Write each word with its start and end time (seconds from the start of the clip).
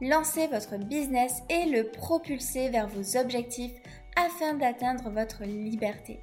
lancer 0.00 0.46
votre 0.46 0.76
business 0.76 1.42
et 1.48 1.66
le 1.66 1.90
propulser 1.90 2.68
vers 2.68 2.88
vos 2.88 3.16
objectifs 3.16 3.74
afin 4.16 4.54
d'atteindre 4.54 5.10
votre 5.10 5.44
liberté. 5.44 6.20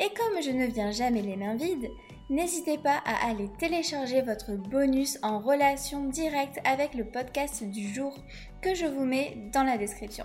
Et 0.00 0.08
comme 0.14 0.42
je 0.42 0.50
ne 0.50 0.66
viens 0.66 0.90
jamais 0.90 1.22
les 1.22 1.36
mains 1.36 1.54
vides, 1.54 1.88
n'hésitez 2.30 2.78
pas 2.78 3.02
à 3.04 3.30
aller 3.30 3.48
télécharger 3.58 4.22
votre 4.22 4.52
bonus 4.52 5.18
en 5.22 5.38
relation 5.38 6.08
directe 6.08 6.58
avec 6.64 6.94
le 6.94 7.04
podcast 7.04 7.62
du 7.64 7.92
jour 7.92 8.16
que 8.62 8.74
je 8.74 8.86
vous 8.86 9.04
mets 9.04 9.36
dans 9.52 9.64
la 9.64 9.76
description. 9.76 10.24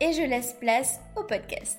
Et 0.00 0.12
je 0.12 0.22
laisse 0.22 0.54
place 0.60 1.00
au 1.16 1.24
podcast. 1.24 1.78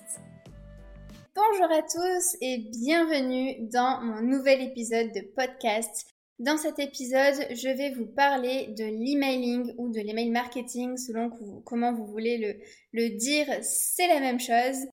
Bonjour 1.35 1.71
à 1.71 1.81
tous 1.81 2.37
et 2.41 2.69
bienvenue 2.71 3.67
dans 3.71 4.01
mon 4.01 4.21
nouvel 4.21 4.61
épisode 4.61 5.11
de 5.13 5.21
podcast. 5.35 6.10
Dans 6.41 6.57
cet 6.57 6.79
épisode, 6.79 7.35
je 7.51 7.69
vais 7.69 7.91
vous 7.91 8.07
parler 8.07 8.73
de 8.75 8.83
l'emailing 8.83 9.75
ou 9.77 9.91
de 9.91 9.99
l'email 9.99 10.31
marketing 10.31 10.97
selon 10.97 11.29
comment 11.63 11.93
vous 11.93 12.07
voulez 12.07 12.39
le, 12.39 12.55
le 12.93 13.15
dire, 13.15 13.45
c'est 13.61 14.07
la 14.07 14.19
même 14.19 14.39
chose. 14.39 14.87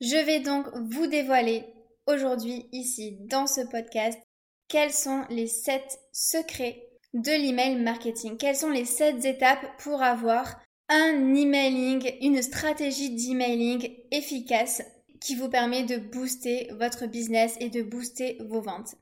Je 0.00 0.16
vais 0.26 0.40
donc 0.40 0.66
vous 0.90 1.06
dévoiler 1.06 1.62
aujourd'hui 2.08 2.66
ici 2.72 3.18
dans 3.20 3.46
ce 3.46 3.60
podcast 3.70 4.18
quels 4.66 4.90
sont 4.90 5.22
les 5.30 5.46
7 5.46 5.80
secrets 6.10 6.82
de 7.14 7.30
l'email 7.30 7.76
marketing. 7.76 8.36
Quelles 8.36 8.56
sont 8.56 8.70
les 8.70 8.84
7 8.84 9.24
étapes 9.24 9.64
pour 9.78 10.02
avoir 10.02 10.60
un 10.88 11.36
emailing, 11.36 12.02
une 12.20 12.42
stratégie 12.42 13.14
d'emailing 13.14 13.96
efficace 14.10 14.82
qui 15.20 15.36
vous 15.36 15.48
permet 15.48 15.84
de 15.84 15.98
booster 15.98 16.68
votre 16.72 17.06
business 17.06 17.56
et 17.60 17.70
de 17.70 17.82
booster 17.82 18.38
vos 18.40 18.60
ventes. 18.60 18.96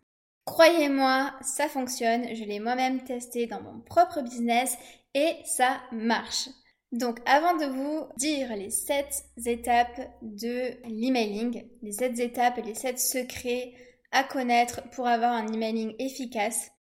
Croyez-moi, 0.48 1.30
ça 1.42 1.68
fonctionne, 1.68 2.34
je 2.34 2.42
l'ai 2.42 2.58
moi-même 2.58 3.04
testé 3.04 3.46
dans 3.46 3.60
mon 3.60 3.80
propre 3.80 4.22
business 4.22 4.78
et 5.12 5.36
ça 5.44 5.78
marche. 5.92 6.48
Donc 6.90 7.18
avant 7.26 7.54
de 7.58 7.66
vous 7.66 8.06
dire 8.16 8.56
les 8.56 8.70
7 8.70 9.04
étapes 9.44 10.00
de 10.22 10.72
l'emailing, 10.88 11.68
les 11.82 11.92
7 11.92 12.18
étapes 12.20 12.56
et 12.56 12.62
les 12.62 12.74
7 12.74 12.98
secrets 12.98 13.74
à 14.10 14.24
connaître 14.24 14.88
pour 14.88 15.06
avoir 15.06 15.32
un 15.32 15.52
emailing 15.52 15.94
efficace, 15.98 16.70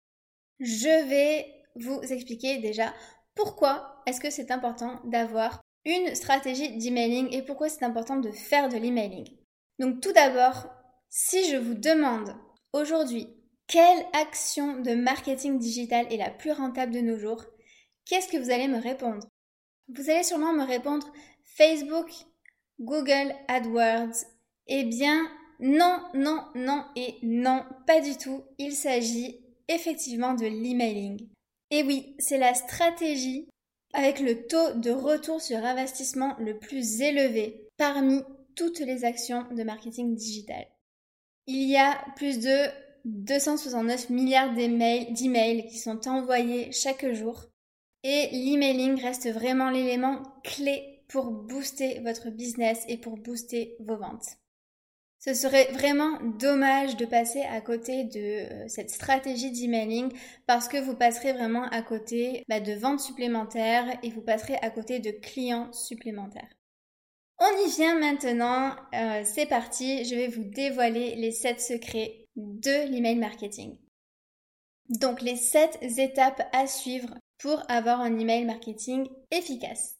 je 0.60 1.06
vais 1.06 1.46
vous 1.76 2.00
expliquer 2.00 2.58
déjà 2.58 2.94
pourquoi 3.34 4.02
est-ce 4.06 4.20
que 4.20 4.30
c'est 4.30 4.50
important 4.50 4.98
d'avoir 5.04 5.60
une 5.84 6.14
stratégie 6.14 6.78
d'emailing 6.78 7.28
et 7.32 7.42
pourquoi 7.42 7.68
c'est 7.68 7.84
important 7.84 8.16
de 8.16 8.30
faire 8.30 8.70
de 8.70 8.78
l'emailing. 8.78 9.28
Donc 9.78 10.00
tout 10.00 10.12
d'abord, 10.14 10.70
si 11.10 11.50
je 11.50 11.56
vous 11.56 11.74
demande 11.74 12.34
aujourd'hui 12.72 13.37
quelle 13.68 14.06
action 14.14 14.80
de 14.80 14.94
marketing 14.94 15.58
digital 15.58 16.06
est 16.10 16.16
la 16.16 16.30
plus 16.30 16.52
rentable 16.52 16.92
de 16.92 17.00
nos 17.00 17.18
jours, 17.18 17.44
qu'est-ce 18.06 18.28
que 18.28 18.38
vous 18.38 18.50
allez 18.50 18.66
me 18.66 18.80
répondre? 18.80 19.28
Vous 19.94 20.10
allez 20.10 20.24
sûrement 20.24 20.54
me 20.54 20.64
répondre 20.64 21.06
Facebook, 21.44 22.10
Google 22.80 23.34
AdWords. 23.46 24.24
Eh 24.66 24.84
bien, 24.84 25.30
non, 25.60 26.02
non, 26.14 26.44
non 26.54 26.84
et 26.96 27.16
non, 27.22 27.64
pas 27.86 28.00
du 28.00 28.16
tout. 28.16 28.42
Il 28.58 28.72
s'agit 28.72 29.40
effectivement 29.68 30.34
de 30.34 30.46
l'emailing. 30.46 31.28
Et 31.70 31.82
oui, 31.82 32.16
c'est 32.18 32.38
la 32.38 32.54
stratégie 32.54 33.48
avec 33.92 34.20
le 34.20 34.46
taux 34.46 34.72
de 34.74 34.90
retour 34.90 35.40
sur 35.42 35.58
investissement 35.58 36.36
le 36.38 36.58
plus 36.58 37.02
élevé 37.02 37.68
parmi 37.76 38.22
toutes 38.56 38.80
les 38.80 39.04
actions 39.04 39.46
de 39.50 39.62
marketing 39.62 40.14
digital. 40.14 40.66
Il 41.46 41.68
y 41.68 41.76
a 41.76 41.98
plus 42.16 42.38
de 42.38 42.87
269 43.04 44.10
milliards 44.10 44.54
d'emails 44.54 45.66
qui 45.68 45.78
sont 45.78 46.08
envoyés 46.08 46.72
chaque 46.72 47.10
jour 47.12 47.44
et 48.04 48.28
l'emailing 48.32 49.00
reste 49.00 49.28
vraiment 49.30 49.70
l'élément 49.70 50.22
clé 50.44 51.02
pour 51.08 51.30
booster 51.30 52.00
votre 52.00 52.30
business 52.30 52.84
et 52.88 52.98
pour 52.98 53.16
booster 53.16 53.76
vos 53.80 53.96
ventes. 53.96 54.36
Ce 55.20 55.34
serait 55.34 55.72
vraiment 55.72 56.20
dommage 56.38 56.96
de 56.96 57.04
passer 57.04 57.42
à 57.42 57.60
côté 57.60 58.04
de 58.04 58.20
euh, 58.20 58.68
cette 58.68 58.90
stratégie 58.90 59.50
d'emailing 59.50 60.12
parce 60.46 60.68
que 60.68 60.76
vous 60.76 60.94
passerez 60.94 61.32
vraiment 61.32 61.64
à 61.70 61.82
côté 61.82 62.44
bah, 62.48 62.60
de 62.60 62.72
ventes 62.72 63.00
supplémentaires 63.00 63.98
et 64.04 64.10
vous 64.10 64.22
passerez 64.22 64.56
à 64.62 64.70
côté 64.70 65.00
de 65.00 65.10
clients 65.10 65.72
supplémentaires. 65.72 66.54
On 67.40 67.66
y 67.66 67.70
vient 67.70 67.98
maintenant, 67.98 68.76
euh, 68.94 69.22
c'est 69.24 69.46
parti, 69.46 70.04
je 70.04 70.14
vais 70.14 70.28
vous 70.28 70.44
dévoiler 70.44 71.16
les 71.16 71.32
7 71.32 71.60
secrets 71.60 72.27
de 72.38 72.90
l'email 72.90 73.16
marketing. 73.16 73.76
Donc 74.88 75.20
les 75.20 75.36
7 75.36 75.78
étapes 75.98 76.48
à 76.52 76.66
suivre 76.66 77.14
pour 77.38 77.62
avoir 77.70 78.00
un 78.00 78.18
email 78.18 78.44
marketing 78.44 79.08
efficace. 79.30 79.96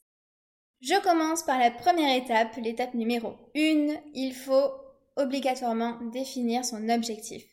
Je 0.80 1.00
commence 1.02 1.42
par 1.42 1.58
la 1.58 1.70
première 1.70 2.16
étape, 2.16 2.56
l'étape 2.56 2.94
numéro 2.94 3.34
1, 3.56 3.96
il 4.14 4.32
faut 4.32 4.72
obligatoirement 5.16 5.98
définir 6.12 6.64
son 6.64 6.88
objectif. 6.88 7.44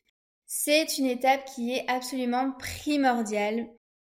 C'est 0.45 0.99
une 0.99 1.07
étape 1.07 1.43
qui 1.45 1.73
est 1.73 1.89
absolument 1.89 2.51
primordiale. 2.59 3.67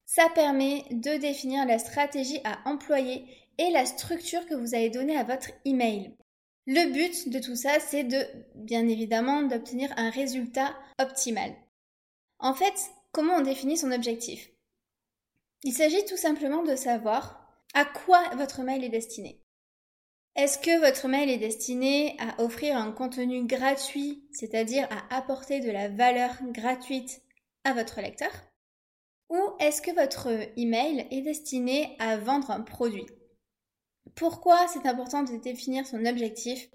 Ça 0.06 0.28
permet 0.34 0.84
de 0.90 1.18
définir 1.18 1.66
la 1.66 1.78
stratégie 1.78 2.40
à 2.44 2.58
employer 2.68 3.26
et 3.58 3.70
la 3.70 3.84
structure 3.84 4.46
que 4.46 4.54
vous 4.54 4.74
allez 4.74 4.88
donner 4.88 5.16
à 5.16 5.24
votre 5.24 5.50
email. 5.66 6.16
Le 6.66 6.92
but 6.92 7.28
de 7.28 7.40
tout 7.40 7.56
ça, 7.56 7.80
c'est 7.80 8.04
de, 8.04 8.24
bien 8.54 8.86
évidemment, 8.86 9.42
d'obtenir 9.42 9.92
un 9.96 10.10
résultat 10.10 10.76
optimal. 11.00 11.52
En 12.38 12.54
fait, 12.54 12.74
comment 13.10 13.34
on 13.34 13.42
définit 13.42 13.76
son 13.76 13.90
objectif? 13.90 14.48
Il 15.64 15.72
s'agit 15.72 16.04
tout 16.04 16.16
simplement 16.16 16.62
de 16.62 16.76
savoir 16.76 17.48
à 17.74 17.84
quoi 17.84 18.22
votre 18.36 18.62
mail 18.62 18.84
est 18.84 18.88
destiné. 18.88 19.40
Est-ce 20.34 20.58
que 20.58 20.80
votre 20.80 21.08
mail 21.08 21.28
est 21.30 21.38
destiné 21.38 22.16
à 22.18 22.42
offrir 22.42 22.76
un 22.76 22.92
contenu 22.92 23.44
gratuit, 23.44 24.24
c'est-à-dire 24.32 24.88
à 24.90 25.16
apporter 25.16 25.60
de 25.60 25.70
la 25.70 25.88
valeur 25.88 26.36
gratuite 26.52 27.22
à 27.64 27.74
votre 27.74 28.00
lecteur? 28.00 28.32
Ou 29.28 29.38
est-ce 29.60 29.82
que 29.82 29.94
votre 29.94 30.28
email 30.56 31.06
est 31.10 31.22
destiné 31.22 31.96
à 31.98 32.16
vendre 32.16 32.50
un 32.50 32.60
produit? 32.60 33.06
Pourquoi 34.14 34.66
c'est 34.68 34.86
important 34.86 35.22
de 35.22 35.36
définir 35.36 35.86
son 35.86 36.04
objectif? 36.04 36.68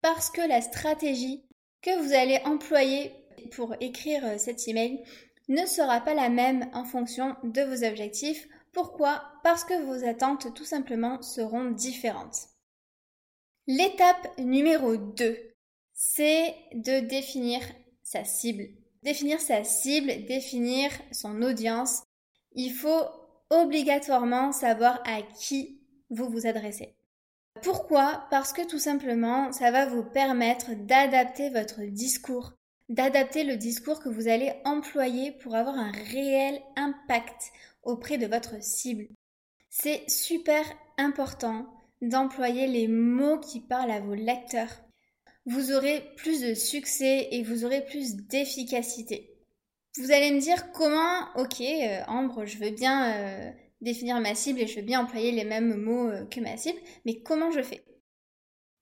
Parce 0.00 0.30
que 0.30 0.40
la 0.40 0.60
stratégie 0.60 1.44
que 1.82 1.98
vous 2.02 2.12
allez 2.12 2.40
employer 2.44 3.12
pour 3.52 3.74
écrire 3.80 4.38
cet 4.38 4.66
email 4.68 5.02
ne 5.48 5.64
sera 5.66 6.00
pas 6.00 6.14
la 6.14 6.28
même 6.28 6.68
en 6.72 6.84
fonction 6.84 7.36
de 7.42 7.62
vos 7.62 7.84
objectifs. 7.84 8.48
Pourquoi? 8.72 9.22
Parce 9.42 9.64
que 9.64 9.82
vos 9.82 10.06
attentes 10.06 10.54
tout 10.54 10.64
simplement 10.64 11.22
seront 11.22 11.70
différentes. 11.70 12.48
L'étape 13.66 14.38
numéro 14.38 14.96
2, 14.96 15.36
c'est 15.94 16.54
de 16.74 17.00
définir 17.00 17.60
sa 18.02 18.24
cible. 18.24 18.68
Définir 19.02 19.40
sa 19.40 19.64
cible, 19.64 20.24
définir 20.26 20.90
son 21.12 21.42
audience. 21.42 22.02
Il 22.52 22.72
faut 22.72 23.04
obligatoirement 23.50 24.52
savoir 24.52 25.02
à 25.06 25.22
qui 25.22 25.77
vous 26.10 26.28
vous 26.28 26.46
adressez. 26.46 26.94
Pourquoi? 27.62 28.26
Parce 28.30 28.52
que 28.52 28.66
tout 28.66 28.78
simplement, 28.78 29.52
ça 29.52 29.70
va 29.70 29.86
vous 29.86 30.04
permettre 30.04 30.74
d'adapter 30.74 31.50
votre 31.50 31.82
discours, 31.82 32.52
d'adapter 32.88 33.44
le 33.44 33.56
discours 33.56 34.00
que 34.00 34.08
vous 34.08 34.28
allez 34.28 34.52
employer 34.64 35.32
pour 35.32 35.54
avoir 35.54 35.76
un 35.76 35.90
réel 35.90 36.60
impact 36.76 37.50
auprès 37.82 38.18
de 38.18 38.26
votre 38.26 38.62
cible. 38.62 39.08
C'est 39.70 40.08
super 40.08 40.64
important 40.96 41.66
d'employer 42.00 42.66
les 42.66 42.88
mots 42.88 43.40
qui 43.40 43.60
parlent 43.60 43.90
à 43.90 44.00
vos 44.00 44.14
lecteurs. 44.14 44.82
Vous 45.46 45.72
aurez 45.72 46.04
plus 46.16 46.42
de 46.42 46.54
succès 46.54 47.28
et 47.32 47.42
vous 47.42 47.64
aurez 47.64 47.84
plus 47.84 48.16
d'efficacité. 48.16 49.34
Vous 49.96 50.12
allez 50.12 50.30
me 50.30 50.40
dire 50.40 50.70
comment, 50.72 51.26
ok, 51.36 51.60
euh, 51.60 52.02
Ambre, 52.06 52.44
je 52.44 52.58
veux 52.58 52.70
bien 52.70 53.14
euh, 53.14 53.50
définir 53.80 54.20
ma 54.20 54.34
cible 54.34 54.60
et 54.60 54.66
je 54.66 54.76
veux 54.76 54.86
bien 54.86 55.00
employer 55.00 55.32
les 55.32 55.44
mêmes 55.44 55.76
mots 55.76 56.08
euh, 56.08 56.24
que 56.26 56.40
ma 56.40 56.56
cible, 56.56 56.78
mais 57.04 57.20
comment 57.22 57.50
je 57.50 57.62
fais? 57.62 57.84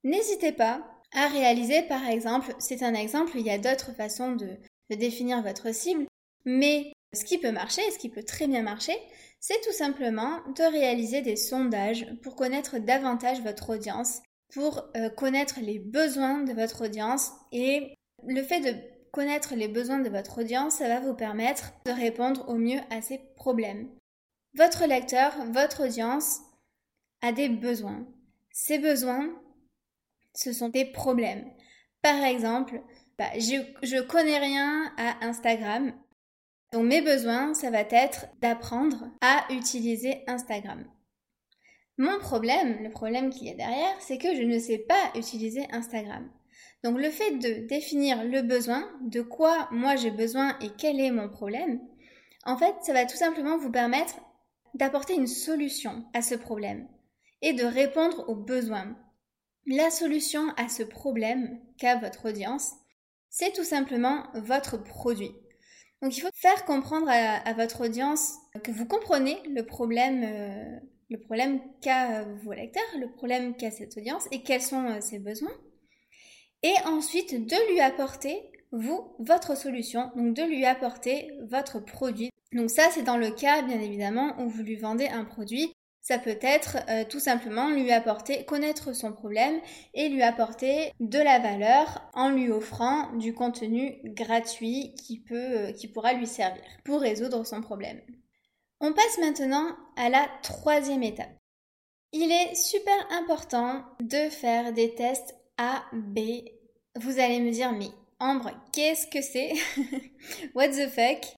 N'hésitez 0.05 0.53
pas 0.53 0.85
à 1.13 1.29
réaliser, 1.29 1.83
par 1.83 2.07
exemple, 2.09 2.55
c'est 2.59 2.83
un 2.83 2.95
exemple, 2.95 3.33
il 3.37 3.47
y 3.47 3.51
a 3.51 3.59
d'autres 3.59 3.93
façons 3.95 4.33
de 4.33 4.57
définir 4.91 5.43
votre 5.43 5.75
cible, 5.75 6.07
mais 6.45 6.93
ce 7.15 7.25
qui 7.25 7.39
peut 7.39 7.53
marcher, 7.53 7.83
ce 7.91 7.99
qui 7.99 8.09
peut 8.09 8.23
très 8.23 8.47
bien 8.47 8.63
marcher, 8.63 8.97
c'est 9.41 9.61
tout 9.63 9.73
simplement 9.73 10.41
de 10.57 10.71
réaliser 10.71 11.23
des 11.23 11.37
sondages 11.37 12.07
pour 12.23 12.37
connaître 12.37 12.79
davantage 12.79 13.41
votre 13.43 13.71
audience, 13.71 14.21
pour 14.53 14.89
euh, 14.97 15.09
connaître 15.11 15.61
les 15.61 15.79
besoins 15.79 16.43
de 16.43 16.53
votre 16.53 16.87
audience 16.87 17.33
et 17.53 17.95
le 18.27 18.43
fait 18.43 18.61
de 18.61 18.77
connaître 19.13 19.55
les 19.55 19.69
besoins 19.69 20.01
de 20.01 20.11
votre 20.11 20.41
audience, 20.41 20.77
ça 20.77 20.89
va 20.89 21.01
vous 21.01 21.15
permettre 21.15 21.73
de 21.87 21.93
répondre 21.93 22.49
au 22.49 22.57
mieux 22.57 22.81
à 22.91 23.03
ces 23.03 23.21
problèmes. 23.37 23.89
Votre 24.57 24.87
lecteur, 24.87 25.35
votre 25.53 25.85
audience 25.85 26.41
a 27.21 27.33
des 27.33 27.51
besoins. 27.51 28.07
Ces 28.51 28.79
besoins, 28.79 29.29
ce 30.33 30.55
sont 30.55 30.71
des 30.71 30.87
problèmes. 30.87 31.45
Par 32.01 32.25
exemple, 32.25 32.81
bah, 33.19 33.29
je, 33.35 33.57
je 33.83 34.01
connais 34.01 34.39
rien 34.39 34.95
à 34.97 35.27
Instagram. 35.27 35.93
Donc 36.73 36.85
mes 36.85 37.03
besoins, 37.03 37.53
ça 37.53 37.71
va 37.71 37.81
être 37.83 38.29
d'apprendre 38.41 39.11
à 39.21 39.45
utiliser 39.51 40.25
Instagram. 40.27 40.87
Mon 41.99 42.19
problème, 42.19 42.83
le 42.83 42.91
problème 42.91 43.29
qu'il 43.29 43.49
y 43.49 43.51
a 43.51 43.55
derrière, 43.55 44.01
c'est 44.01 44.17
que 44.17 44.35
je 44.35 44.43
ne 44.43 44.59
sais 44.59 44.79
pas 44.79 45.13
utiliser 45.17 45.67
Instagram. 45.71 46.31
Donc 46.83 46.97
le 46.97 47.11
fait 47.11 47.33
de 47.33 47.67
définir 47.67 48.25
le 48.25 48.41
besoin, 48.41 48.89
de 49.03 49.21
quoi 49.21 49.69
moi 49.71 49.97
j'ai 49.97 50.11
besoin 50.11 50.59
et 50.61 50.71
quel 50.79 50.99
est 50.99 51.11
mon 51.11 51.29
problème, 51.29 51.79
en 52.47 52.57
fait, 52.57 52.75
ça 52.83 52.93
va 52.93 53.05
tout 53.05 53.17
simplement 53.17 53.59
vous 53.59 53.73
permettre 53.73 54.15
d'apporter 54.77 55.15
une 55.15 55.27
solution 55.27 56.05
à 56.13 56.23
ce 56.23 56.35
problème 56.35 56.89
et 57.43 57.53
de 57.53 57.65
répondre 57.65 58.29
aux 58.29 58.35
besoins. 58.35 58.97
La 59.67 59.91
solution 59.91 60.49
à 60.57 60.69
ce 60.69 60.83
problème 60.83 61.61
qu'a 61.79 61.97
votre 61.97 62.29
audience, 62.29 62.73
c'est 63.31 63.53
tout 63.53 63.65
simplement 63.65 64.27
votre 64.35 64.83
produit. 64.83 65.33
Donc 66.03 66.17
il 66.17 66.21
faut 66.21 66.31
faire 66.35 66.65
comprendre 66.65 67.09
à, 67.09 67.53
votre 67.55 67.87
audience 67.87 68.35
que 68.63 68.71
vous 68.71 68.87
comprenez 68.87 69.39
le 69.49 69.65
problème, 69.65 70.23
euh, 70.25 71.17
problème 71.25 71.61
qu'a 71.81 72.25
vos 72.45 72.53
lecteurs, 72.53 72.83
le 73.01 73.11
problème 73.11 73.57
qu'a 73.57 73.71
cette 73.71 73.97
audience 73.97 74.29
et 74.31 74.43
quels 74.43 74.63
sont 74.63 74.85
euh, 74.85 75.01
ses 75.01 75.19
besoins. 75.19 75.57
Et 76.63 76.75
ensuite 76.85 77.47
de 77.47 77.73
lui 77.73 77.81
apporter, 77.81 78.51
vous, 78.73 79.15
votre 79.19 79.57
solution, 79.57 80.11
donc 80.17 80.35
de 80.35 80.43
lui 80.43 80.65
apporter 80.65 81.31
votre 81.49 81.81
produit. 81.81 82.31
Donc 82.53 82.71
ça 82.71 82.91
c'est 82.91 83.03
dans 83.03 83.17
le 83.17 83.31
cas 83.31 83.63
bien 83.63 83.81
évidemment 83.81 84.35
où 84.41 84.49
vous 84.49 84.63
lui 84.63 84.77
vendez 84.77 85.09
un 85.09 85.25
produit 85.25 85.73
ça 86.07 86.19
peut 86.21 86.39
être 86.41 86.77
euh, 86.89 87.03
tout 87.05 87.19
simplement 87.19 87.69
lui 87.69 87.91
apporter, 87.91 88.45
connaître 88.45 88.95
son 88.95 89.13
problème 89.13 89.61
et 89.93 90.09
lui 90.09 90.23
apporter 90.23 90.93
de 91.01 91.19
la 91.19 91.41
valeur 91.41 92.09
en 92.15 92.31
lui 92.31 92.49
offrant 92.49 93.13
du 93.17 93.35
contenu 93.35 93.99
gratuit 94.05 94.95
qui, 94.95 95.19
peut, 95.19 95.35
euh, 95.35 95.73
qui 95.73 95.89
pourra 95.89 96.13
lui 96.13 96.29
servir 96.29 96.63
pour 96.85 97.01
résoudre 97.01 97.45
son 97.45 97.61
problème. 97.61 98.01
On 98.79 98.93
passe 98.93 99.19
maintenant 99.19 99.77
à 99.97 100.09
la 100.09 100.29
troisième 100.45 101.03
étape. 101.03 101.35
Il 102.13 102.31
est 102.31 102.55
super 102.55 102.95
important 103.11 103.83
de 103.99 104.31
faire 104.31 104.73
des 104.73 104.95
tests 104.95 105.35
A, 105.59 105.83
B. 105.93 106.21
Vous 106.95 107.19
allez 107.19 107.41
me 107.41 107.51
dire, 107.51 107.73
mais 107.73 107.89
Ambre, 108.21 108.53
qu'est-ce 108.73 109.09
que 109.09 109.21
c'est? 109.21 109.55
What 110.55 110.69
the 110.69 110.89
fuck? 110.89 111.37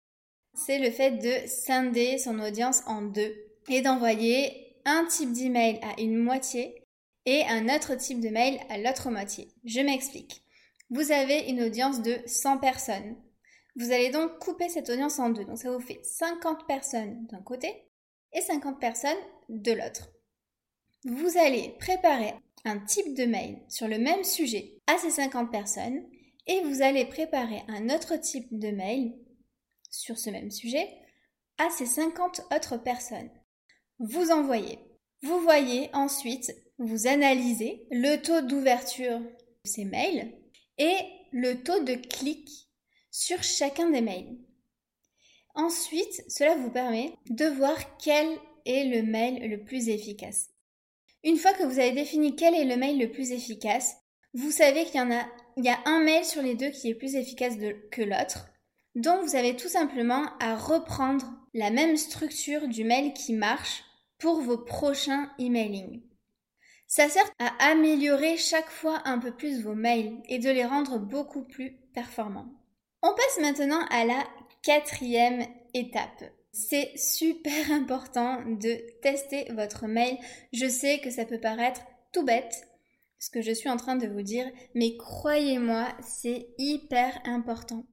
C'est 0.66 0.80
le 0.80 0.90
fait 0.90 1.12
de 1.12 1.46
scinder 1.46 2.18
son 2.18 2.40
audience 2.40 2.82
en 2.86 3.02
deux 3.02 3.32
et 3.68 3.80
d'envoyer 3.80 4.76
un 4.84 5.04
type 5.04 5.32
d'email 5.32 5.78
à 5.82 6.00
une 6.00 6.16
moitié 6.16 6.82
et 7.26 7.44
un 7.48 7.74
autre 7.74 7.94
type 7.94 8.20
de 8.20 8.28
mail 8.28 8.58
à 8.68 8.76
l'autre 8.76 9.08
moitié. 9.08 9.48
Je 9.64 9.80
m'explique. 9.80 10.42
Vous 10.90 11.12
avez 11.12 11.48
une 11.48 11.62
audience 11.62 12.02
de 12.02 12.18
100 12.26 12.58
personnes. 12.58 13.16
Vous 13.76 13.92
allez 13.92 14.10
donc 14.10 14.38
couper 14.40 14.68
cette 14.68 14.90
audience 14.90 15.20
en 15.20 15.30
deux. 15.30 15.44
Donc 15.44 15.58
ça 15.58 15.70
vous 15.70 15.80
fait 15.80 16.00
50 16.02 16.66
personnes 16.66 17.26
d'un 17.30 17.42
côté 17.42 17.72
et 18.32 18.40
50 18.40 18.80
personnes 18.80 19.16
de 19.48 19.70
l'autre. 19.72 20.10
Vous 21.04 21.38
allez 21.38 21.76
préparer 21.78 22.34
un 22.64 22.80
type 22.80 23.14
de 23.14 23.26
mail 23.26 23.60
sur 23.68 23.86
le 23.86 23.98
même 23.98 24.24
sujet 24.24 24.74
à 24.88 24.98
ces 24.98 25.10
50 25.10 25.52
personnes 25.52 26.04
et 26.48 26.62
vous 26.64 26.82
allez 26.82 27.04
préparer 27.04 27.62
un 27.68 27.90
autre 27.94 28.16
type 28.16 28.48
de 28.50 28.70
mail 28.70 29.14
sur 29.98 30.18
ce 30.18 30.30
même 30.30 30.50
sujet 30.50 30.88
à 31.58 31.68
ces 31.70 31.86
50 31.86 32.42
autres 32.54 32.76
personnes 32.76 33.30
vous 33.98 34.30
envoyez. 34.30 34.78
Vous 35.22 35.40
voyez 35.40 35.90
ensuite, 35.92 36.54
vous 36.78 37.06
analysez 37.06 37.86
le 37.90 38.16
taux 38.16 38.40
d'ouverture 38.42 39.18
de 39.18 39.28
ces 39.64 39.84
mails 39.84 40.32
et 40.78 40.96
le 41.32 41.62
taux 41.62 41.82
de 41.82 41.94
clic 41.94 42.48
sur 43.10 43.42
chacun 43.42 43.90
des 43.90 44.00
mails. 44.00 44.38
Ensuite, 45.54 46.22
cela 46.28 46.54
vous 46.54 46.70
permet 46.70 47.12
de 47.30 47.46
voir 47.46 47.76
quel 47.98 48.28
est 48.64 48.84
le 48.84 49.02
mail 49.02 49.50
le 49.50 49.64
plus 49.64 49.88
efficace. 49.88 50.50
Une 51.24 51.36
fois 51.36 51.52
que 51.52 51.64
vous 51.64 51.80
avez 51.80 51.92
défini 51.92 52.36
quel 52.36 52.54
est 52.54 52.64
le 52.64 52.76
mail 52.76 52.98
le 52.98 53.10
plus 53.10 53.32
efficace, 53.32 53.96
vous 54.34 54.52
savez 54.52 54.84
qu'il 54.84 54.96
y 54.96 55.00
en 55.00 55.10
a, 55.10 55.26
il 55.56 55.64
y 55.64 55.68
a 55.68 55.80
un 55.86 56.00
mail 56.00 56.24
sur 56.24 56.42
les 56.42 56.54
deux 56.54 56.70
qui 56.70 56.90
est 56.90 56.94
plus 56.94 57.16
efficace 57.16 57.56
que 57.90 58.02
l'autre. 58.02 58.46
Donc 58.94 59.24
vous 59.24 59.36
avez 59.36 59.56
tout 59.56 59.68
simplement 59.68 60.24
à 60.40 60.56
reprendre 60.56 61.26
la 61.54 61.70
même 61.70 61.96
structure 61.96 62.68
du 62.68 62.84
mail 62.84 63.12
qui 63.12 63.32
marche 63.32 63.84
pour 64.18 64.40
vos 64.40 64.58
prochains 64.58 65.30
emailing. 65.38 66.02
Ça 66.86 67.08
sert 67.08 67.30
à 67.38 67.70
améliorer 67.70 68.36
chaque 68.36 68.70
fois 68.70 69.02
un 69.04 69.18
peu 69.18 69.34
plus 69.34 69.62
vos 69.62 69.74
mails 69.74 70.16
et 70.28 70.38
de 70.38 70.50
les 70.50 70.64
rendre 70.64 70.98
beaucoup 70.98 71.44
plus 71.44 71.76
performants. 71.94 72.48
On 73.02 73.14
passe 73.14 73.38
maintenant 73.40 73.84
à 73.90 74.04
la 74.04 74.24
quatrième 74.62 75.44
étape. 75.74 76.24
C'est 76.52 76.90
super 76.96 77.70
important 77.72 78.42
de 78.46 78.80
tester 79.02 79.46
votre 79.52 79.86
mail. 79.86 80.16
Je 80.52 80.66
sais 80.66 80.98
que 81.00 81.10
ça 81.10 81.26
peut 81.26 81.40
paraître 81.40 81.82
tout 82.12 82.24
bête, 82.24 82.66
ce 83.18 83.30
que 83.30 83.42
je 83.42 83.52
suis 83.52 83.68
en 83.68 83.76
train 83.76 83.96
de 83.96 84.08
vous 84.08 84.22
dire, 84.22 84.50
mais 84.74 84.96
croyez-moi, 84.96 85.88
c'est 86.00 86.48
hyper 86.58 87.20
important. 87.24 87.84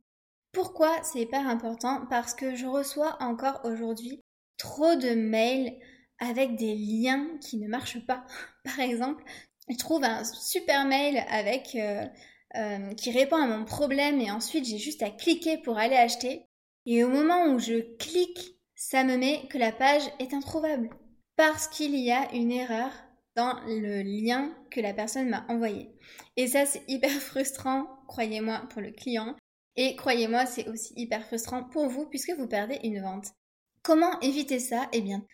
Pourquoi 0.55 1.03
c'est 1.03 1.19
hyper 1.19 1.49
important? 1.49 2.05
Parce 2.09 2.33
que 2.33 2.55
je 2.55 2.65
reçois 2.65 3.17
encore 3.19 3.59
aujourd'hui 3.65 4.21
trop 4.57 4.95
de 4.95 5.09
mails 5.13 5.77
avec 6.17 6.55
des 6.55 6.73
liens 6.75 7.27
qui 7.41 7.57
ne 7.57 7.67
marchent 7.67 8.05
pas. 8.05 8.23
Par 8.63 8.79
exemple, 8.79 9.21
je 9.67 9.75
trouve 9.75 10.05
un 10.05 10.23
super 10.23 10.85
mail 10.85 11.25
avec 11.29 11.75
euh, 11.75 12.05
euh, 12.55 12.93
qui 12.93 13.11
répond 13.11 13.35
à 13.35 13.47
mon 13.47 13.65
problème 13.65 14.21
et 14.21 14.31
ensuite 14.31 14.63
j'ai 14.63 14.77
juste 14.77 15.03
à 15.03 15.09
cliquer 15.09 15.57
pour 15.57 15.77
aller 15.77 15.97
acheter. 15.97 16.45
Et 16.85 17.03
au 17.03 17.09
moment 17.09 17.47
où 17.47 17.59
je 17.59 17.97
clique, 17.97 18.55
ça 18.75 19.03
me 19.03 19.17
met 19.17 19.47
que 19.49 19.57
la 19.57 19.73
page 19.73 20.03
est 20.19 20.33
introuvable 20.33 20.89
parce 21.35 21.67
qu'il 21.67 21.97
y 21.97 22.13
a 22.13 22.33
une 22.33 22.53
erreur 22.53 22.91
dans 23.35 23.59
le 23.67 24.03
lien 24.03 24.55
que 24.71 24.79
la 24.79 24.93
personne 24.93 25.27
m'a 25.27 25.45
envoyé. 25.49 25.89
Et 26.37 26.47
ça, 26.47 26.65
c'est 26.65 26.83
hyper 26.87 27.11
frustrant, 27.19 27.87
croyez-moi, 28.07 28.61
pour 28.69 28.81
le 28.81 28.93
client. 28.93 29.35
Et 29.77 29.95
croyez-moi, 29.95 30.45
c'est 30.45 30.67
aussi 30.69 30.93
hyper 30.95 31.25
frustrant 31.25 31.63
pour 31.63 31.87
vous 31.87 32.05
puisque 32.05 32.33
vous 32.37 32.47
perdez 32.47 32.79
une 32.83 33.01
vente. 33.01 33.27
Comment 33.83 34.19
éviter 34.21 34.59
ça? 34.59 34.87
Eh 34.93 35.01
bien, 35.01 35.25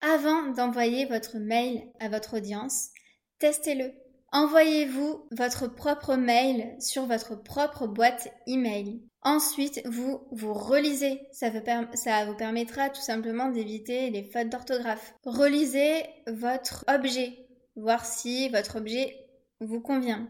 avant 0.00 0.52
d'envoyer 0.52 1.06
votre 1.06 1.38
mail 1.38 1.88
à 2.00 2.08
votre 2.08 2.36
audience, 2.36 2.90
testez-le. 3.38 3.92
Envoyez-vous 4.30 5.26
votre 5.32 5.66
propre 5.66 6.14
mail 6.14 6.76
sur 6.80 7.06
votre 7.06 7.34
propre 7.34 7.86
boîte 7.86 8.28
email. 8.46 9.02
Ensuite, 9.22 9.80
vous 9.86 10.28
vous 10.30 10.52
relisez. 10.52 11.20
Ça, 11.32 11.48
ça 11.94 12.24
vous 12.26 12.36
permettra 12.36 12.90
tout 12.90 13.00
simplement 13.00 13.50
d'éviter 13.50 14.10
les 14.10 14.22
fautes 14.22 14.50
d'orthographe. 14.50 15.14
Relisez 15.24 16.04
votre 16.28 16.84
objet, 16.88 17.48
voir 17.74 18.04
si 18.04 18.48
votre 18.50 18.76
objet 18.76 19.16
vous 19.60 19.80
convient. 19.80 20.28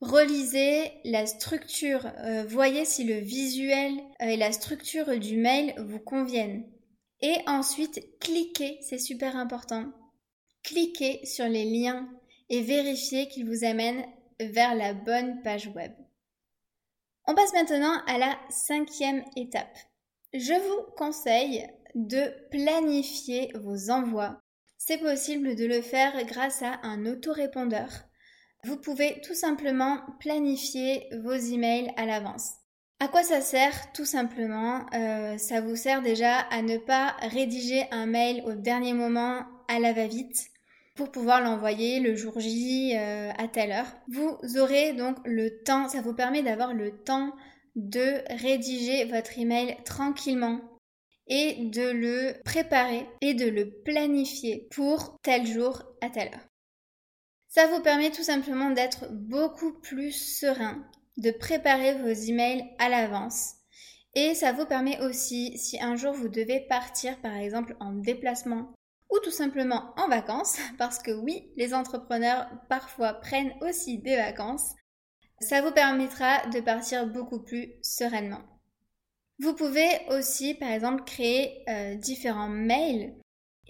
Relisez 0.00 0.92
la 1.04 1.26
structure, 1.26 2.06
euh, 2.20 2.44
voyez 2.48 2.86
si 2.86 3.04
le 3.04 3.16
visuel 3.16 3.92
et 4.20 4.36
la 4.38 4.50
structure 4.50 5.18
du 5.18 5.36
mail 5.36 5.74
vous 5.78 5.98
conviennent. 5.98 6.64
Et 7.20 7.36
ensuite, 7.46 8.00
cliquez, 8.18 8.78
c'est 8.80 8.98
super 8.98 9.36
important. 9.36 9.92
Cliquez 10.62 11.24
sur 11.26 11.46
les 11.46 11.64
liens 11.64 12.08
et 12.48 12.62
vérifiez 12.62 13.28
qu'ils 13.28 13.46
vous 13.46 13.64
amènent 13.64 14.06
vers 14.40 14.74
la 14.74 14.94
bonne 14.94 15.42
page 15.42 15.68
web. 15.74 15.92
On 17.26 17.34
passe 17.34 17.52
maintenant 17.52 18.02
à 18.06 18.16
la 18.16 18.38
cinquième 18.48 19.22
étape. 19.36 19.76
Je 20.32 20.54
vous 20.54 20.92
conseille 20.96 21.66
de 21.94 22.32
planifier 22.50 23.52
vos 23.62 23.90
envois. 23.90 24.40
C'est 24.78 24.98
possible 24.98 25.56
de 25.56 25.66
le 25.66 25.82
faire 25.82 26.24
grâce 26.24 26.62
à 26.62 26.80
un 26.82 27.04
autorépondeur. 27.04 27.90
Vous 28.64 28.76
pouvez 28.76 29.20
tout 29.22 29.34
simplement 29.34 30.00
planifier 30.18 31.08
vos 31.22 31.32
emails 31.32 31.92
à 31.96 32.04
l'avance. 32.04 32.52
À 33.02 33.08
quoi 33.08 33.22
ça 33.22 33.40
sert 33.40 33.92
Tout 33.92 34.04
simplement, 34.04 34.84
euh, 34.94 35.38
ça 35.38 35.62
vous 35.62 35.76
sert 35.76 36.02
déjà 36.02 36.40
à 36.50 36.60
ne 36.60 36.76
pas 36.76 37.16
rédiger 37.20 37.86
un 37.90 38.04
mail 38.04 38.42
au 38.44 38.52
dernier 38.52 38.92
moment 38.92 39.46
à 39.68 39.78
la 39.78 39.94
va-vite 39.94 40.50
pour 40.96 41.10
pouvoir 41.10 41.40
l'envoyer 41.40 42.00
le 42.00 42.14
jour 42.14 42.38
J 42.38 42.94
euh, 42.94 43.30
à 43.38 43.48
telle 43.48 43.72
heure. 43.72 43.90
Vous 44.08 44.36
aurez 44.58 44.92
donc 44.92 45.16
le 45.24 45.62
temps, 45.62 45.88
ça 45.88 46.02
vous 46.02 46.12
permet 46.12 46.42
d'avoir 46.42 46.74
le 46.74 46.90
temps 46.90 47.32
de 47.74 48.22
rédiger 48.42 49.06
votre 49.06 49.38
email 49.38 49.78
tranquillement 49.86 50.60
et 51.26 51.54
de 51.64 51.88
le 51.88 52.34
préparer 52.44 53.06
et 53.22 53.32
de 53.32 53.46
le 53.46 53.70
planifier 53.70 54.68
pour 54.72 55.18
tel 55.22 55.46
jour 55.46 55.84
à 56.02 56.10
telle 56.10 56.28
heure. 56.28 56.49
Ça 57.50 57.66
vous 57.66 57.82
permet 57.82 58.12
tout 58.12 58.22
simplement 58.22 58.70
d'être 58.70 59.08
beaucoup 59.10 59.72
plus 59.72 60.12
serein, 60.12 60.86
de 61.16 61.32
préparer 61.32 61.94
vos 61.94 62.06
emails 62.06 62.64
à 62.78 62.88
l'avance. 62.88 63.54
Et 64.14 64.36
ça 64.36 64.52
vous 64.52 64.66
permet 64.66 65.00
aussi, 65.00 65.58
si 65.58 65.82
un 65.82 65.96
jour 65.96 66.12
vous 66.12 66.28
devez 66.28 66.60
partir 66.68 67.20
par 67.20 67.36
exemple 67.36 67.76
en 67.80 67.92
déplacement 67.92 68.72
ou 69.10 69.18
tout 69.24 69.32
simplement 69.32 69.92
en 69.96 70.06
vacances, 70.06 70.58
parce 70.78 71.00
que 71.00 71.10
oui, 71.10 71.50
les 71.56 71.74
entrepreneurs 71.74 72.48
parfois 72.68 73.14
prennent 73.14 73.54
aussi 73.62 73.98
des 73.98 74.14
vacances, 74.14 74.76
ça 75.40 75.60
vous 75.60 75.72
permettra 75.72 76.46
de 76.50 76.60
partir 76.60 77.08
beaucoup 77.08 77.42
plus 77.42 77.72
sereinement. 77.82 78.42
Vous 79.40 79.54
pouvez 79.54 79.88
aussi, 80.10 80.54
par 80.54 80.70
exemple, 80.70 81.02
créer 81.02 81.64
euh, 81.68 81.96
différents 81.96 82.48
mails 82.48 83.19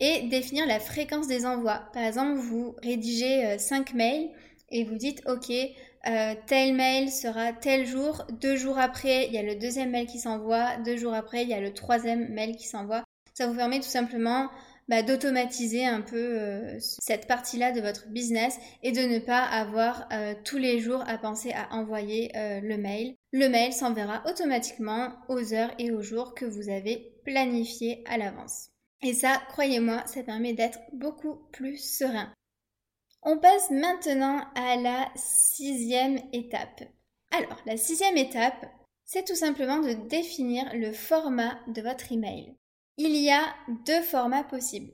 et 0.01 0.23
définir 0.23 0.67
la 0.67 0.81
fréquence 0.81 1.29
des 1.29 1.47
envois. 1.47 1.83
Par 1.93 2.03
exemple, 2.03 2.39
vous 2.39 2.75
rédigez 2.83 3.59
5 3.59 3.91
euh, 3.91 3.97
mails 3.97 4.31
et 4.71 4.85
vous 4.85 4.97
dites, 4.97 5.23
OK, 5.27 5.51
euh, 5.51 6.35
tel 6.47 6.75
mail 6.75 7.11
sera 7.11 7.53
tel 7.53 7.87
jour, 7.87 8.25
deux 8.41 8.57
jours 8.57 8.79
après, 8.79 9.27
il 9.27 9.35
y 9.35 9.39
a 9.39 9.43
le 9.43 9.55
deuxième 9.55 9.91
mail 9.91 10.07
qui 10.07 10.19
s'envoie, 10.19 10.77
deux 10.85 10.97
jours 10.97 11.15
après, 11.15 11.43
il 11.43 11.49
y 11.49 11.55
a 11.55 11.61
le 11.61 11.75
troisième 11.75 12.33
mail 12.33 12.57
qui 12.57 12.67
s'envoie. 12.67 13.05
Ça 13.35 13.47
vous 13.47 13.55
permet 13.55 13.81
tout 13.81 13.89
simplement 13.89 14.49
bah, 14.89 15.03
d'automatiser 15.03 15.87
un 15.87 16.01
peu 16.01 16.17
euh, 16.17 16.77
cette 16.81 17.27
partie-là 17.27 17.73
de 17.73 17.81
votre 17.81 18.09
business 18.09 18.59
et 18.83 18.93
de 18.93 19.03
ne 19.03 19.19
pas 19.19 19.43
avoir 19.43 20.09
tous 20.45 20.59
les 20.59 20.81
jours 20.81 21.05
à 21.07 21.19
penser 21.19 21.53
à 21.53 21.75
envoyer 21.75 22.33
le 22.35 22.77
mail. 22.77 23.15
Le 23.33 23.49
mail 23.49 23.73
s'enverra 23.73 24.23
automatiquement 24.27 25.13
aux 25.29 25.53
heures 25.53 25.73
et 25.79 25.93
aux 25.93 26.03
jours 26.03 26.35
que 26.35 26.45
vous 26.45 26.71
avez 26.71 27.13
planifié 27.25 28.03
à 28.09 28.19
l'avance. 28.19 28.70
Et 29.03 29.15
ça, 29.15 29.41
croyez-moi, 29.49 30.07
ça 30.07 30.23
permet 30.23 30.53
d'être 30.53 30.81
beaucoup 30.93 31.37
plus 31.53 31.79
serein. 31.79 32.33
On 33.23 33.39
passe 33.39 33.71
maintenant 33.71 34.45
à 34.55 34.77
la 34.77 35.11
sixième 35.15 36.21
étape. 36.33 36.83
Alors, 37.31 37.57
la 37.67 37.77
sixième 37.77 38.17
étape, 38.17 38.67
c'est 39.05 39.25
tout 39.25 39.35
simplement 39.35 39.81
de 39.81 39.93
définir 40.09 40.65
le 40.75 40.93
format 40.93 41.59
de 41.69 41.83
votre 41.83 42.13
email. 42.13 42.57
Il 42.97 43.17
y 43.17 43.31
a 43.31 43.55
deux 43.87 44.03
formats 44.03 44.45
possibles. 44.45 44.93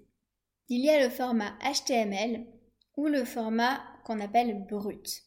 Il 0.68 0.84
y 0.84 0.90
a 0.90 1.02
le 1.02 1.10
format 1.10 1.56
HTML 1.62 2.46
ou 2.96 3.06
le 3.06 3.24
format 3.24 3.82
qu'on 4.04 4.20
appelle 4.20 4.66
brut. 4.66 5.22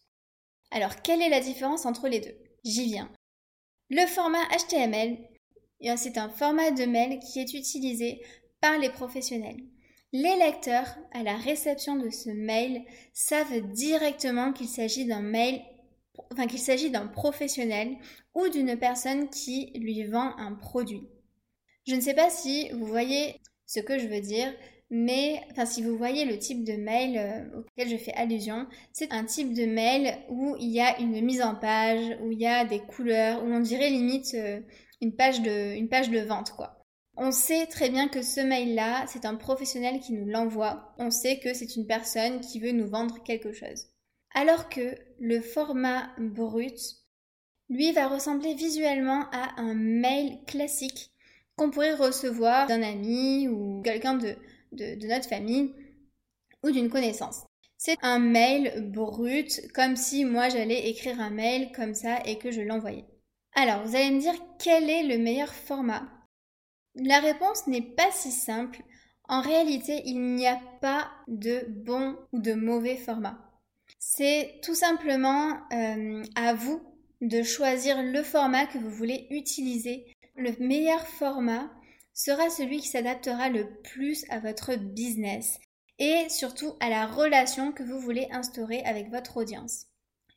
Alors, 0.72 1.02
quelle 1.02 1.22
est 1.22 1.30
la 1.30 1.40
différence 1.40 1.86
entre 1.86 2.08
les 2.08 2.20
deux? 2.20 2.38
J'y 2.64 2.86
viens. 2.86 3.12
Le 3.90 4.06
format 4.06 4.46
HTML, 4.50 5.18
eh 5.82 5.98
c'est 5.98 6.18
un 6.18 6.30
format 6.30 6.72
de 6.72 6.86
mail 6.86 7.20
qui 7.20 7.40
est 7.40 7.54
utilisé 7.54 8.22
par 8.62 8.78
les 8.78 8.90
professionnels. 8.90 9.64
Les 10.12 10.36
lecteurs, 10.38 10.98
à 11.12 11.22
la 11.22 11.36
réception 11.36 11.96
de 11.96 12.10
ce 12.10 12.32
mail, 12.32 12.84
savent 13.14 13.62
directement 13.72 14.54
qu'il 14.54 14.68
s'agit 14.68 15.06
d'un 15.06 15.22
mail, 15.22 15.62
enfin 16.32 16.48
qu'il 16.48 16.60
s'agit 16.60 16.90
d'un 16.90 17.08
professionnel 17.08 17.96
ou 18.34 18.50
d'une 18.50 18.76
personne 18.78 19.30
qui 19.30 19.72
lui 19.76 20.04
vend 20.06 20.36
un 20.38 20.54
produit. 20.54 21.08
Je 21.88 21.94
ne 21.96 22.02
sais 22.02 22.16
pas 22.16 22.30
si 22.30 22.70
vous 22.72 22.86
voyez 22.86 23.36
ce 23.68 23.80
que 23.80 24.00
je 24.00 24.08
veux 24.08 24.22
dire, 24.22 24.52
mais 24.90 25.42
enfin 25.52 25.68
si 25.68 25.84
vous 25.84 25.96
voyez 25.96 26.26
le 26.26 26.40
type 26.40 26.64
de 26.64 26.74
mail 26.74 27.18
euh, 27.18 27.60
auquel 27.60 27.90
je 27.90 27.98
fais 27.98 28.14
allusion, 28.14 28.66
c'est 28.92 29.14
un 29.14 29.24
type 29.24 29.54
de 29.54 29.66
mail 29.66 30.18
où 30.30 30.56
il 30.60 30.70
y 30.70 30.82
a 30.82 31.00
une 31.00 31.22
mise 31.22 31.44
en 31.44 31.54
page, 31.54 32.18
où 32.24 32.32
il 32.32 32.40
y 32.40 32.48
a 32.48 32.66
des 32.66 32.80
couleurs, 32.80 33.44
où 33.44 33.48
on 33.48 33.60
dirait 33.60 33.92
limite 33.92 34.34
euh, 34.34 34.60
une 35.02 35.16
page 35.16 35.42
de 35.42 35.76
une 35.76 35.88
page 35.88 36.10
de 36.10 36.20
vente 36.20 36.52
quoi. 36.52 36.79
On 37.22 37.34
sait 37.34 37.66
très 37.66 37.90
bien 37.90 38.08
que 38.08 38.22
ce 38.22 38.40
mail-là, 38.40 39.06
c'est 39.08 39.26
un 39.26 39.36
professionnel 39.36 40.00
qui 40.00 40.14
nous 40.14 40.26
l'envoie. 40.26 40.94
On 40.98 41.12
sait 41.12 41.38
que 41.38 41.54
c'est 41.54 41.76
une 41.76 41.86
personne 41.86 42.40
qui 42.40 42.62
veut 42.62 42.72
nous 42.72 42.88
vendre 42.88 43.22
quelque 43.24 43.52
chose. 43.52 43.88
Alors 44.34 44.70
que 44.70 44.96
le 45.20 45.42
format 45.42 46.12
brut, 46.18 46.80
lui, 47.68 47.92
va 47.92 48.08
ressembler 48.08 48.54
visuellement 48.54 49.26
à 49.34 49.60
un 49.60 49.74
mail 49.74 50.40
classique 50.48 51.12
qu'on 51.58 51.72
pourrait 51.72 51.94
recevoir 51.94 52.68
d'un 52.68 52.82
ami 52.82 53.50
ou 53.50 53.82
quelqu'un 53.82 54.14
de, 54.14 54.38
de, 54.72 55.06
notre 55.06 55.28
famille 55.28 55.74
ou 56.64 56.72
d'une 56.72 56.90
connaissance. 56.90 57.44
C'est 57.78 57.98
un 58.02 58.20
mail 58.20 58.90
brut, 58.94 59.62
comme 59.74 59.98
si 59.98 60.24
moi 60.24 60.48
j'allais 60.48 60.88
écrire 60.88 61.20
un 61.20 61.32
mail 61.32 61.74
comme 61.74 61.96
ça 61.96 62.22
et 62.26 62.38
que 62.38 62.50
je 62.50 62.62
l'envoyais. 62.62 63.04
Alors, 63.56 63.84
vous 63.84 63.98
allez 63.98 64.12
me 64.12 64.22
dire 64.22 64.36
quel 64.58 64.90
est 64.90 65.04
le 65.04 65.18
meilleur 65.18 65.54
format? 65.54 66.08
La 67.00 67.20
réponse 67.20 67.68
n'est 67.68 67.82
pas 67.96 68.12
si 68.12 68.32
simple. 68.32 68.82
En 69.28 69.42
réalité, 69.42 70.02
il 70.06 70.36
n'y 70.36 70.48
a 70.48 70.60
pas 70.82 71.10
de 71.28 71.66
bon 71.70 72.18
ou 72.34 72.40
de 72.40 72.54
mauvais 72.54 72.98
format. 72.98 73.38
C'est 74.00 74.60
tout 74.64 74.76
simplement 74.76 75.58
euh, 75.74 76.24
à 76.36 76.54
vous 76.54 76.82
de 77.22 77.44
choisir 77.44 78.02
le 78.02 78.24
format 78.24 78.66
que 78.66 78.78
vous 78.78 78.90
voulez 78.90 79.28
utiliser 79.30 80.06
le 80.40 80.56
meilleur 80.60 81.06
format 81.06 81.70
sera 82.14 82.50
celui 82.50 82.80
qui 82.80 82.88
s'adaptera 82.88 83.50
le 83.50 83.82
plus 83.82 84.26
à 84.30 84.40
votre 84.40 84.76
business 84.76 85.60
et 86.00 86.30
surtout 86.30 86.76
à 86.80 86.90
la 86.90 87.06
relation 87.06 87.72
que 87.72 87.84
vous 87.84 88.00
voulez 88.00 88.28
instaurer 88.32 88.82
avec 88.84 89.10
votre 89.10 89.38
audience. 89.38 89.88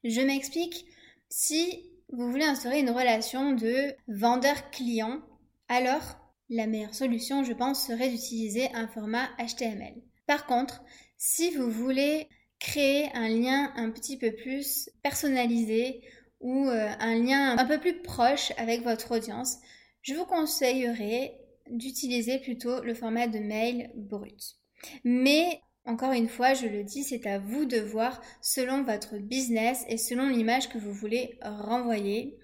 Je 0.02 0.20
m'explique, 0.20 0.86
si 1.28 1.88
vous 2.12 2.30
voulez 2.30 2.44
instaurer 2.44 2.80
une 2.80 2.90
relation 2.90 3.52
de 3.52 3.94
vendeur-client, 4.08 5.20
alors 5.68 6.21
la 6.52 6.66
meilleure 6.66 6.94
solution, 6.94 7.44
je 7.44 7.54
pense, 7.54 7.86
serait 7.86 8.10
d'utiliser 8.10 8.68
un 8.74 8.86
format 8.86 9.28
HTML. 9.38 9.94
Par 10.26 10.46
contre, 10.46 10.82
si 11.16 11.50
vous 11.50 11.70
voulez 11.70 12.28
créer 12.58 13.08
un 13.14 13.28
lien 13.28 13.72
un 13.74 13.90
petit 13.90 14.18
peu 14.18 14.32
plus 14.32 14.90
personnalisé 15.02 16.02
ou 16.40 16.68
euh, 16.68 16.88
un 17.00 17.14
lien 17.18 17.56
un 17.56 17.64
peu 17.64 17.78
plus 17.78 18.02
proche 18.02 18.52
avec 18.58 18.82
votre 18.82 19.16
audience, 19.16 19.56
je 20.02 20.14
vous 20.14 20.26
conseillerais 20.26 21.38
d'utiliser 21.70 22.38
plutôt 22.38 22.82
le 22.82 22.94
format 22.94 23.28
de 23.28 23.38
mail 23.38 23.90
brut. 23.94 24.58
Mais 25.04 25.62
encore 25.86 26.12
une 26.12 26.28
fois, 26.28 26.52
je 26.52 26.66
le 26.66 26.84
dis, 26.84 27.02
c'est 27.02 27.26
à 27.26 27.38
vous 27.38 27.64
de 27.64 27.78
voir 27.78 28.20
selon 28.42 28.82
votre 28.82 29.16
business 29.16 29.84
et 29.88 29.96
selon 29.96 30.28
l'image 30.28 30.68
que 30.68 30.78
vous 30.78 30.92
voulez 30.92 31.38
renvoyer 31.40 32.36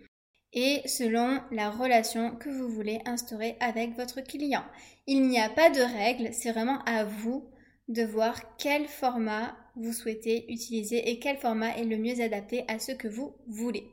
et 0.53 0.83
selon 0.87 1.41
la 1.51 1.71
relation 1.71 2.37
que 2.37 2.49
vous 2.49 2.69
voulez 2.69 3.01
instaurer 3.05 3.57
avec 3.61 3.95
votre 3.97 4.21
client. 4.21 4.65
Il 5.07 5.29
n'y 5.29 5.41
a 5.41 5.51
pas 5.51 5.71
de 5.71 5.81
règle, 5.81 6.33
c'est 6.33 6.53
vraiment 6.53 6.83
à 6.85 7.05
vous 7.05 7.51
de 7.89 8.03
voir 8.03 8.57
quel 8.57 8.87
format 8.87 9.57
vous 9.77 9.93
souhaitez 9.93 10.51
utiliser 10.53 11.11
et 11.11 11.19
quel 11.19 11.39
format 11.39 11.77
est 11.77 11.85
le 11.85 11.97
mieux 11.97 12.21
adapté 12.21 12.65
à 12.69 12.79
ce 12.79 12.93
que 12.93 13.09
vous 13.09 13.35
voulez. 13.47 13.91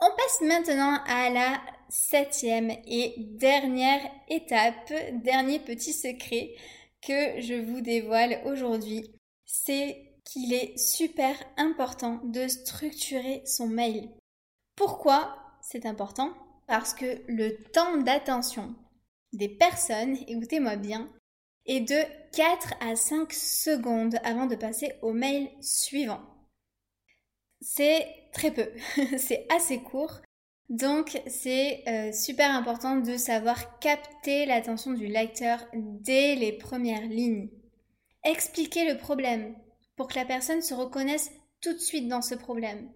On 0.00 0.08
passe 0.16 0.40
maintenant 0.42 1.00
à 1.06 1.28
la 1.30 1.60
septième 1.88 2.70
et 2.86 3.14
dernière 3.18 4.00
étape, 4.28 4.92
dernier 5.24 5.58
petit 5.58 5.92
secret 5.92 6.54
que 7.02 7.40
je 7.40 7.54
vous 7.54 7.80
dévoile 7.80 8.40
aujourd'hui, 8.44 9.10
c'est 9.44 10.04
qu'il 10.24 10.52
est 10.52 10.78
super 10.78 11.34
important 11.56 12.20
de 12.24 12.46
structurer 12.46 13.42
son 13.44 13.66
mail. 13.66 14.08
Pourquoi 14.78 15.36
c'est 15.60 15.86
important? 15.86 16.32
Parce 16.68 16.94
que 16.94 17.20
le 17.26 17.60
temps 17.72 17.96
d'attention 17.96 18.76
des 19.32 19.48
personnes, 19.48 20.16
écoutez-moi 20.28 20.76
bien, 20.76 21.12
est 21.66 21.80
de 21.80 22.00
4 22.32 22.74
à 22.80 22.94
5 22.94 23.32
secondes 23.32 24.20
avant 24.22 24.46
de 24.46 24.54
passer 24.54 24.92
au 25.02 25.12
mail 25.12 25.50
suivant. 25.60 26.20
C'est 27.60 28.06
très 28.32 28.52
peu, 28.52 28.70
c'est 29.18 29.48
assez 29.50 29.82
court. 29.82 30.20
Donc 30.68 31.20
c'est 31.26 31.82
euh, 31.88 32.12
super 32.12 32.54
important 32.54 32.98
de 32.98 33.16
savoir 33.16 33.80
capter 33.80 34.46
l'attention 34.46 34.92
du 34.92 35.08
lecteur 35.08 35.58
dès 35.74 36.36
les 36.36 36.52
premières 36.52 37.06
lignes. 37.08 37.50
Expliquer 38.22 38.88
le 38.88 38.96
problème 38.96 39.56
pour 39.96 40.06
que 40.06 40.14
la 40.14 40.24
personne 40.24 40.62
se 40.62 40.74
reconnaisse 40.74 41.32
tout 41.60 41.72
de 41.72 41.78
suite 41.78 42.06
dans 42.06 42.22
ce 42.22 42.36
problème. 42.36 42.88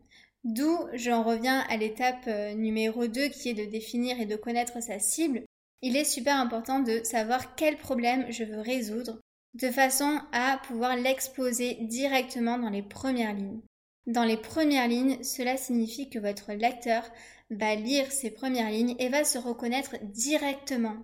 D'où 0.45 0.77
j'en 0.95 1.23
reviens 1.23 1.61
à 1.69 1.77
l'étape 1.77 2.27
euh, 2.27 2.55
numéro 2.55 3.07
2 3.07 3.29
qui 3.29 3.51
est 3.51 3.55
de 3.55 3.65
définir 3.65 4.21
et 4.21 4.27
de 4.27 4.37
connaître 4.37 4.83
sa 4.83 4.99
cible. 4.99 5.45
Il 5.83 5.97
est 5.97 6.05
super 6.05 6.37
important 6.37 6.81
de 6.81 7.03
savoir 7.05 7.55
quel 7.55 7.77
problème 7.77 8.27
je 8.31 8.45
veux 8.45 8.61
résoudre 8.61 9.21
de 9.55 9.71
façon 9.71 10.21
à 10.33 10.61
pouvoir 10.67 10.97
l'exposer 10.97 11.79
directement 11.83 12.59
dans 12.59 12.71
les 12.71 12.83
premières 12.83 13.35
lignes. 13.35 13.61
Dans 14.07 14.25
les 14.25 14.37
premières 14.37 14.89
lignes, 14.89 15.23
cela 15.23 15.57
signifie 15.57 16.11
que 16.11 16.19
votre 16.19 16.53
lecteur 16.53 17.05
va 17.51 17.75
lire 17.75 18.11
ces 18.11 18.31
premières 18.31 18.71
lignes 18.71 18.97
et 18.99 19.09
va 19.09 19.25
se 19.25 19.39
reconnaître 19.39 19.97
directement 20.03 20.97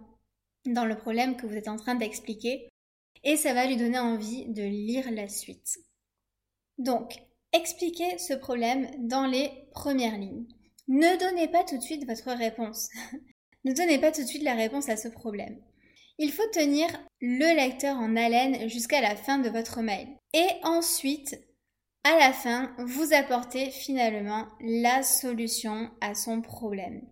dans 0.66 0.84
le 0.84 0.96
problème 0.96 1.36
que 1.36 1.46
vous 1.46 1.54
êtes 1.54 1.68
en 1.68 1.76
train 1.76 1.94
d'expliquer 1.94 2.68
et 3.22 3.36
ça 3.36 3.54
va 3.54 3.66
lui 3.66 3.76
donner 3.76 3.98
envie 3.98 4.46
de 4.46 4.62
lire 4.62 5.10
la 5.10 5.28
suite. 5.28 5.78
Donc, 6.78 7.20
expliquez 7.58 8.18
ce 8.18 8.34
problème 8.34 8.88
dans 8.98 9.26
les 9.26 9.50
premières 9.72 10.16
lignes. 10.16 10.46
Ne 10.88 11.18
donnez 11.18 11.48
pas 11.48 11.64
tout 11.64 11.76
de 11.76 11.82
suite 11.82 12.06
votre 12.06 12.32
réponse. 12.32 12.88
Ne 13.64 13.74
donnez 13.74 13.98
pas 13.98 14.12
tout 14.12 14.22
de 14.22 14.26
suite 14.26 14.44
la 14.44 14.54
réponse 14.54 14.88
à 14.88 14.96
ce 14.96 15.08
problème. 15.08 15.60
Il 16.16 16.32
faut 16.32 16.46
tenir 16.52 16.86
le 17.20 17.54
lecteur 17.56 17.96
en 17.96 18.16
haleine 18.16 18.68
jusqu'à 18.68 19.00
la 19.00 19.16
fin 19.16 19.38
de 19.38 19.50
votre 19.50 19.82
mail. 19.82 20.08
Et 20.32 20.46
ensuite, 20.62 21.38
à 22.04 22.16
la 22.18 22.32
fin, 22.32 22.74
vous 22.78 23.12
apportez 23.12 23.70
finalement 23.70 24.46
la 24.60 25.02
solution 25.02 25.90
à 26.00 26.14
son 26.14 26.40
problème. 26.40 27.02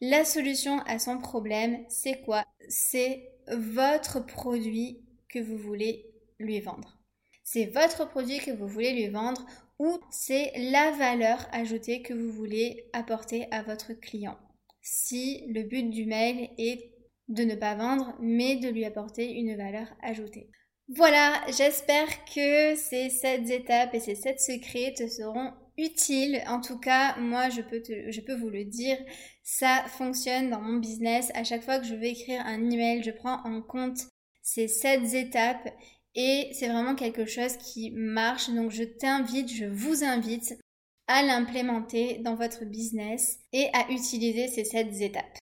La 0.00 0.24
solution 0.24 0.78
à 0.86 1.00
son 1.00 1.18
problème, 1.18 1.84
c'est 1.88 2.22
quoi? 2.22 2.44
C'est 2.68 3.28
votre 3.52 4.24
produit 4.24 5.00
que 5.28 5.40
vous 5.40 5.58
voulez 5.58 6.06
lui 6.38 6.60
vendre. 6.60 6.98
C'est 7.42 7.66
votre 7.66 8.08
produit 8.08 8.38
que 8.38 8.52
vous 8.52 8.68
voulez 8.68 8.92
lui 8.92 9.08
vendre 9.08 9.44
ou 9.78 9.98
c'est 10.10 10.52
la 10.56 10.90
valeur 10.92 11.46
ajoutée 11.52 12.02
que 12.02 12.14
vous 12.14 12.32
voulez 12.32 12.88
apporter 12.92 13.46
à 13.50 13.62
votre 13.62 13.92
client. 13.92 14.36
Si 14.82 15.44
le 15.48 15.62
but 15.62 15.90
du 15.90 16.06
mail 16.06 16.50
est 16.58 16.92
de 17.28 17.44
ne 17.44 17.54
pas 17.54 17.74
vendre, 17.74 18.14
mais 18.20 18.56
de 18.56 18.68
lui 18.68 18.84
apporter 18.84 19.32
une 19.32 19.56
valeur 19.56 19.86
ajoutée. 20.02 20.50
Voilà, 20.96 21.34
j'espère 21.48 22.08
que 22.24 22.74
ces 22.74 23.10
sept 23.10 23.50
étapes 23.50 23.94
et 23.94 24.00
ces 24.00 24.14
sept 24.14 24.40
secrets 24.40 24.94
te 24.96 25.06
seront 25.06 25.52
utiles. 25.76 26.42
En 26.48 26.62
tout 26.62 26.78
cas, 26.78 27.16
moi, 27.18 27.50
je 27.50 27.60
peux, 27.60 27.82
je 27.84 28.20
peux 28.22 28.34
vous 28.34 28.48
le 28.48 28.64
dire, 28.64 28.96
ça 29.42 29.84
fonctionne 29.88 30.48
dans 30.48 30.62
mon 30.62 30.78
business. 30.78 31.30
À 31.34 31.44
chaque 31.44 31.62
fois 31.62 31.78
que 31.78 31.86
je 31.86 31.94
vais 31.94 32.12
écrire 32.12 32.40
un 32.46 32.70
email, 32.70 33.02
je 33.02 33.10
prends 33.10 33.42
en 33.44 33.60
compte 33.60 33.98
ces 34.42 34.66
sept 34.66 35.12
étapes 35.12 35.68
et 36.14 36.50
c'est 36.52 36.68
vraiment 36.68 36.94
quelque 36.94 37.26
chose 37.26 37.56
qui 37.56 37.90
marche. 37.90 38.50
Donc, 38.50 38.70
je 38.70 38.84
t'invite, 38.84 39.52
je 39.52 39.66
vous 39.66 40.04
invite 40.04 40.58
à 41.06 41.22
l'implémenter 41.22 42.18
dans 42.18 42.34
votre 42.34 42.64
business 42.64 43.38
et 43.52 43.68
à 43.72 43.90
utiliser 43.90 44.48
ces 44.48 44.64
sept 44.64 45.00
étapes. 45.00 45.38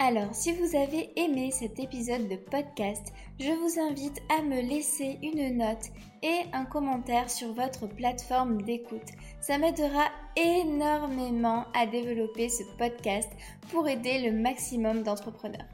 Alors, 0.00 0.34
si 0.34 0.52
vous 0.52 0.76
avez 0.76 1.12
aimé 1.16 1.50
cet 1.52 1.78
épisode 1.78 2.28
de 2.28 2.36
podcast, 2.36 3.12
je 3.38 3.50
vous 3.50 3.80
invite 3.80 4.20
à 4.28 4.42
me 4.42 4.60
laisser 4.60 5.18
une 5.22 5.56
note 5.56 5.86
et 6.22 6.42
un 6.52 6.64
commentaire 6.64 7.30
sur 7.30 7.52
votre 7.54 7.86
plateforme 7.86 8.62
d'écoute. 8.62 9.08
Ça 9.40 9.56
m'aidera 9.56 10.08
énormément 10.36 11.64
à 11.74 11.86
développer 11.86 12.48
ce 12.48 12.64
podcast 12.76 13.30
pour 13.70 13.88
aider 13.88 14.28
le 14.28 14.32
maximum 14.32 15.04
d'entrepreneurs. 15.04 15.73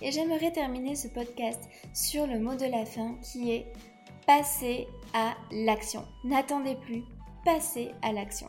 Et 0.00 0.12
j'aimerais 0.12 0.52
terminer 0.52 0.94
ce 0.94 1.08
podcast 1.08 1.68
sur 1.92 2.26
le 2.26 2.38
mot 2.38 2.54
de 2.54 2.66
la 2.66 2.84
fin 2.84 3.14
qui 3.22 3.52
est 3.52 3.66
passer 4.26 4.86
à 5.14 5.34
l'action. 5.50 6.04
N'attendez 6.24 6.76
plus, 6.76 7.02
passez 7.44 7.90
à 8.02 8.12
l'action. 8.12 8.48